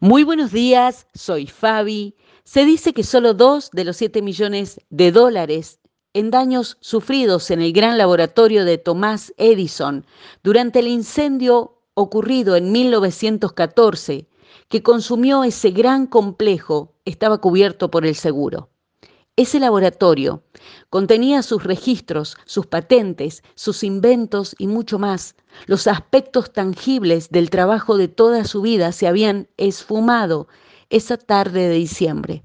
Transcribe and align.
Muy 0.00 0.24
buenos 0.24 0.50
días, 0.50 1.06
soy 1.14 1.46
Fabi. 1.46 2.16
Se 2.44 2.64
dice 2.64 2.92
que 2.92 3.04
solo 3.04 3.34
dos 3.34 3.70
de 3.72 3.84
los 3.84 3.96
7 3.96 4.20
millones 4.20 4.80
de 4.90 5.12
dólares 5.12 5.78
en 6.12 6.30
daños 6.30 6.76
sufridos 6.80 7.50
en 7.50 7.62
el 7.62 7.72
gran 7.72 7.96
laboratorio 7.96 8.64
de 8.64 8.78
Thomas 8.78 9.32
Edison 9.36 10.04
durante 10.42 10.80
el 10.80 10.88
incendio 10.88 11.78
ocurrido 11.94 12.56
en 12.56 12.72
1914 12.72 14.26
que 14.68 14.82
consumió 14.82 15.44
ese 15.44 15.70
gran 15.70 16.06
complejo 16.06 16.94
estaba 17.04 17.38
cubierto 17.38 17.90
por 17.90 18.04
el 18.06 18.16
seguro. 18.16 18.70
Ese 19.36 19.60
laboratorio 19.60 20.42
contenía 20.88 21.42
sus 21.42 21.62
registros, 21.62 22.38
sus 22.46 22.66
patentes, 22.66 23.42
sus 23.54 23.84
inventos 23.84 24.56
y 24.58 24.66
mucho 24.66 24.98
más. 24.98 25.36
Los 25.66 25.86
aspectos 25.86 26.54
tangibles 26.54 27.28
del 27.28 27.50
trabajo 27.50 27.98
de 27.98 28.08
toda 28.08 28.44
su 28.44 28.62
vida 28.62 28.92
se 28.92 29.06
habían 29.06 29.48
esfumado 29.58 30.48
esa 30.88 31.18
tarde 31.18 31.68
de 31.68 31.74
diciembre. 31.74 32.44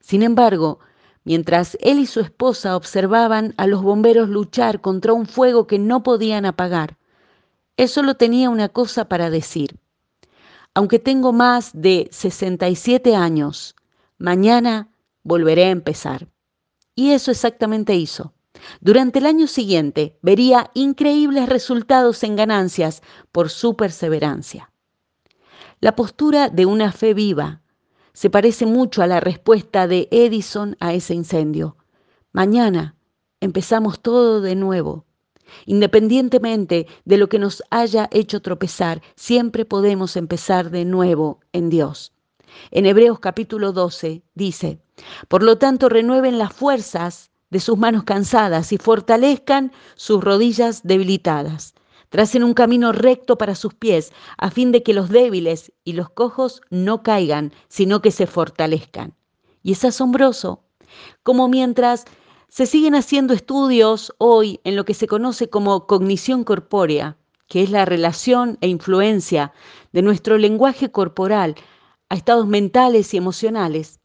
Sin 0.00 0.24
embargo, 0.24 0.80
mientras 1.22 1.78
él 1.80 2.00
y 2.00 2.06
su 2.06 2.18
esposa 2.18 2.74
observaban 2.74 3.54
a 3.56 3.68
los 3.68 3.82
bomberos 3.82 4.28
luchar 4.28 4.80
contra 4.80 5.12
un 5.12 5.26
fuego 5.26 5.68
que 5.68 5.78
no 5.78 6.02
podían 6.02 6.44
apagar, 6.44 6.96
él 7.76 7.88
solo 7.88 8.16
tenía 8.16 8.50
una 8.50 8.68
cosa 8.68 9.08
para 9.08 9.30
decir. 9.30 9.78
Aunque 10.74 10.98
tengo 10.98 11.32
más 11.32 11.70
de 11.72 12.08
67 12.10 13.14
años, 13.14 13.76
mañana 14.18 14.88
volveré 15.26 15.64
a 15.64 15.70
empezar. 15.70 16.28
Y 16.94 17.10
eso 17.10 17.30
exactamente 17.30 17.94
hizo. 17.94 18.32
Durante 18.80 19.18
el 19.18 19.26
año 19.26 19.48
siguiente 19.48 20.16
vería 20.22 20.70
increíbles 20.72 21.48
resultados 21.48 22.22
en 22.22 22.36
ganancias 22.36 23.02
por 23.32 23.50
su 23.50 23.76
perseverancia. 23.76 24.70
La 25.80 25.94
postura 25.94 26.48
de 26.48 26.64
una 26.64 26.92
fe 26.92 27.12
viva 27.12 27.60
se 28.12 28.30
parece 28.30 28.64
mucho 28.64 29.02
a 29.02 29.06
la 29.06 29.20
respuesta 29.20 29.86
de 29.86 30.08
Edison 30.10 30.76
a 30.80 30.94
ese 30.94 31.12
incendio. 31.12 31.76
Mañana 32.32 32.96
empezamos 33.40 34.00
todo 34.00 34.40
de 34.40 34.54
nuevo. 34.54 35.04
Independientemente 35.66 36.86
de 37.04 37.18
lo 37.18 37.28
que 37.28 37.38
nos 37.38 37.62
haya 37.70 38.08
hecho 38.10 38.40
tropezar, 38.40 39.02
siempre 39.16 39.64
podemos 39.64 40.16
empezar 40.16 40.70
de 40.70 40.84
nuevo 40.84 41.40
en 41.52 41.68
Dios. 41.68 42.15
En 42.70 42.86
Hebreos 42.86 43.18
capítulo 43.20 43.72
12 43.72 44.22
dice, 44.34 44.78
por 45.28 45.42
lo 45.42 45.58
tanto 45.58 45.88
renueven 45.88 46.38
las 46.38 46.52
fuerzas 46.52 47.30
de 47.50 47.60
sus 47.60 47.78
manos 47.78 48.04
cansadas 48.04 48.72
y 48.72 48.78
fortalezcan 48.78 49.72
sus 49.94 50.22
rodillas 50.22 50.82
debilitadas. 50.82 51.74
Tracen 52.08 52.44
un 52.44 52.54
camino 52.54 52.92
recto 52.92 53.36
para 53.36 53.54
sus 53.54 53.74
pies, 53.74 54.12
a 54.38 54.50
fin 54.50 54.72
de 54.72 54.82
que 54.82 54.94
los 54.94 55.08
débiles 55.08 55.72
y 55.84 55.94
los 55.94 56.08
cojos 56.10 56.60
no 56.70 57.02
caigan, 57.02 57.52
sino 57.68 58.00
que 58.00 58.10
se 58.10 58.26
fortalezcan. 58.26 59.14
Y 59.62 59.72
es 59.72 59.84
asombroso 59.84 60.62
como 61.22 61.48
mientras 61.48 62.04
se 62.48 62.66
siguen 62.66 62.94
haciendo 62.94 63.34
estudios 63.34 64.14
hoy 64.18 64.60
en 64.64 64.76
lo 64.76 64.84
que 64.84 64.94
se 64.94 65.06
conoce 65.06 65.50
como 65.50 65.86
cognición 65.86 66.44
corpórea, 66.44 67.16
que 67.48 67.62
es 67.62 67.70
la 67.70 67.84
relación 67.84 68.58
e 68.60 68.68
influencia 68.68 69.52
de 69.92 70.02
nuestro 70.02 70.38
lenguaje 70.38 70.90
corporal 70.90 71.56
a 72.08 72.14
estados 72.14 72.46
mentales 72.46 73.12
y 73.14 73.16
emocionales, 73.16 74.00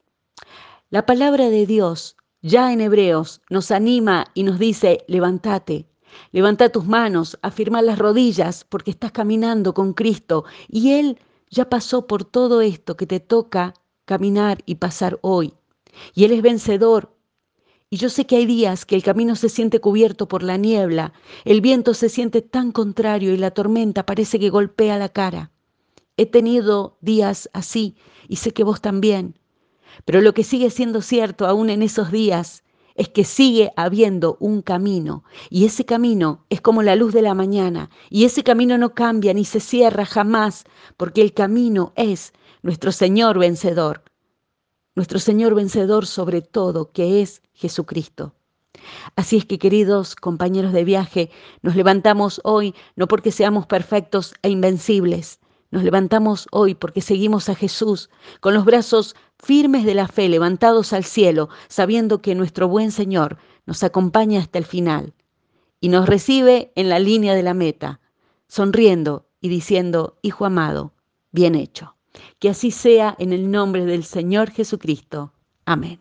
la 0.89 1.05
palabra 1.05 1.49
de 1.49 1.65
Dios 1.65 2.17
ya 2.41 2.73
en 2.73 2.81
Hebreos 2.81 3.41
nos 3.49 3.71
anima 3.71 4.25
y 4.33 4.43
nos 4.43 4.57
dice, 4.57 5.05
levántate, 5.07 5.87
levanta 6.31 6.69
tus 6.69 6.85
manos, 6.85 7.37
afirma 7.41 7.81
las 7.81 7.99
rodillas, 7.99 8.65
porque 8.67 8.91
estás 8.91 9.11
caminando 9.11 9.73
con 9.73 9.93
Cristo 9.93 10.45
y 10.67 10.93
Él 10.93 11.19
ya 11.49 11.69
pasó 11.69 12.07
por 12.07 12.25
todo 12.25 12.61
esto 12.61 12.97
que 12.97 13.05
te 13.05 13.19
toca 13.19 13.73
caminar 14.05 14.59
y 14.65 14.75
pasar 14.75 15.19
hoy. 15.21 15.53
Y 16.13 16.23
Él 16.25 16.31
es 16.31 16.41
vencedor. 16.41 17.15
Y 17.89 17.97
yo 17.97 18.09
sé 18.09 18.25
que 18.25 18.37
hay 18.37 18.45
días 18.45 18.85
que 18.85 18.95
el 18.95 19.03
camino 19.03 19.35
se 19.35 19.49
siente 19.49 19.81
cubierto 19.81 20.27
por 20.27 20.43
la 20.43 20.57
niebla, 20.57 21.13
el 21.43 21.61
viento 21.61 21.93
se 21.93 22.09
siente 22.09 22.41
tan 22.41 22.71
contrario 22.71 23.33
y 23.33 23.37
la 23.37 23.51
tormenta 23.51 24.05
parece 24.05 24.39
que 24.39 24.49
golpea 24.49 24.97
la 24.97 25.09
cara. 25.09 25.50
He 26.21 26.27
tenido 26.27 26.99
días 27.01 27.49
así 27.51 27.95
y 28.27 28.35
sé 28.35 28.51
que 28.51 28.63
vos 28.63 28.79
también. 28.79 29.39
Pero 30.05 30.21
lo 30.21 30.35
que 30.35 30.43
sigue 30.43 30.69
siendo 30.69 31.01
cierto 31.01 31.47
aún 31.47 31.71
en 31.71 31.81
esos 31.81 32.11
días 32.11 32.63
es 32.93 33.09
que 33.09 33.23
sigue 33.23 33.71
habiendo 33.75 34.37
un 34.39 34.61
camino 34.61 35.23
y 35.49 35.65
ese 35.65 35.83
camino 35.83 36.45
es 36.51 36.61
como 36.61 36.83
la 36.83 36.95
luz 36.95 37.11
de 37.11 37.23
la 37.23 37.33
mañana 37.33 37.89
y 38.11 38.25
ese 38.25 38.43
camino 38.43 38.77
no 38.77 38.93
cambia 38.93 39.33
ni 39.33 39.45
se 39.45 39.59
cierra 39.59 40.05
jamás 40.05 40.65
porque 40.95 41.23
el 41.23 41.33
camino 41.33 41.91
es 41.95 42.33
nuestro 42.61 42.91
Señor 42.91 43.39
vencedor, 43.39 44.03
nuestro 44.93 45.17
Señor 45.17 45.55
vencedor 45.55 46.05
sobre 46.05 46.43
todo 46.43 46.91
que 46.91 47.23
es 47.23 47.41
Jesucristo. 47.53 48.35
Así 49.15 49.37
es 49.37 49.45
que 49.45 49.57
queridos 49.57 50.15
compañeros 50.15 50.71
de 50.71 50.83
viaje, 50.83 51.31
nos 51.63 51.75
levantamos 51.75 52.41
hoy 52.43 52.75
no 52.95 53.07
porque 53.07 53.31
seamos 53.31 53.65
perfectos 53.65 54.35
e 54.43 54.49
invencibles, 54.49 55.39
nos 55.71 55.83
levantamos 55.83 56.47
hoy 56.51 56.75
porque 56.75 57.01
seguimos 57.01 57.49
a 57.49 57.55
Jesús 57.55 58.09
con 58.41 58.53
los 58.53 58.65
brazos 58.65 59.15
firmes 59.39 59.85
de 59.85 59.95
la 59.95 60.07
fe 60.07 60.29
levantados 60.29 60.93
al 60.93 61.05
cielo, 61.05 61.49
sabiendo 61.69 62.21
que 62.21 62.35
nuestro 62.35 62.67
buen 62.67 62.91
Señor 62.91 63.37
nos 63.65 63.83
acompaña 63.83 64.41
hasta 64.41 64.59
el 64.59 64.65
final 64.65 65.13
y 65.79 65.89
nos 65.89 66.07
recibe 66.07 66.71
en 66.75 66.89
la 66.89 66.99
línea 66.99 67.33
de 67.33 67.43
la 67.43 67.53
meta, 67.53 67.99
sonriendo 68.47 69.25
y 69.39 69.49
diciendo, 69.49 70.17
Hijo 70.21 70.45
amado, 70.45 70.93
bien 71.31 71.55
hecho. 71.55 71.95
Que 72.39 72.49
así 72.49 72.71
sea 72.71 73.15
en 73.17 73.31
el 73.31 73.49
nombre 73.49 73.85
del 73.85 74.03
Señor 74.03 74.51
Jesucristo. 74.51 75.33
Amén. 75.65 75.99